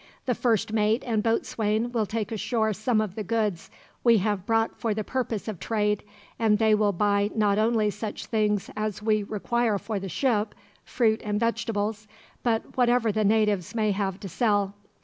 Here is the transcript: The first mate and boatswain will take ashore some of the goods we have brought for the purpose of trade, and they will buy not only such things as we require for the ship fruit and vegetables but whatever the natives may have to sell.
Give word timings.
The 0.25 0.33
first 0.33 0.73
mate 0.73 1.03
and 1.05 1.21
boatswain 1.21 1.91
will 1.91 2.07
take 2.07 2.31
ashore 2.31 2.73
some 2.73 3.01
of 3.01 3.13
the 3.13 3.23
goods 3.23 3.69
we 4.03 4.17
have 4.17 4.47
brought 4.47 4.75
for 4.75 4.95
the 4.95 5.03
purpose 5.03 5.47
of 5.47 5.59
trade, 5.59 6.01
and 6.39 6.57
they 6.57 6.73
will 6.73 6.91
buy 6.91 7.29
not 7.35 7.59
only 7.59 7.91
such 7.91 8.25
things 8.25 8.71
as 8.75 9.03
we 9.03 9.21
require 9.21 9.77
for 9.77 9.99
the 9.99 10.09
ship 10.09 10.55
fruit 10.83 11.21
and 11.23 11.39
vegetables 11.39 12.07
but 12.41 12.75
whatever 12.75 13.11
the 13.11 13.23
natives 13.23 13.75
may 13.75 13.91
have 13.91 14.19
to 14.21 14.27
sell. 14.27 14.73